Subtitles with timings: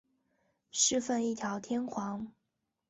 [0.71, 2.31] 侍奉一条天皇。